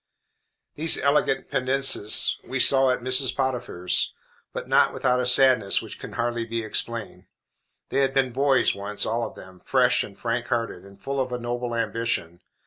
These 0.73 0.97
elegant 0.99 1.51
Pendennises 1.51 2.37
we 2.47 2.59
saw 2.59 2.89
at 2.89 3.01
Mrs. 3.01 3.35
Potiphar's, 3.35 4.13
but 4.51 4.67
not 4.67 4.93
without 4.93 5.19
a 5.21 5.27
sadness 5.27 5.79
which 5.79 5.99
can 5.99 6.13
hardly 6.13 6.43
be 6.43 6.63
explained. 6.63 7.27
They 7.89 7.99
had 7.99 8.11
been 8.15 8.33
boys 8.33 8.73
once, 8.73 9.05
all 9.05 9.23
of 9.27 9.35
them, 9.35 9.59
fresh 9.59 10.03
and 10.03 10.17
frank 10.17 10.47
hearted, 10.47 10.85
and 10.85 10.99
full 10.99 11.19
of 11.21 11.31
a 11.31 11.37
noble 11.37 11.75
ambition. 11.75 12.41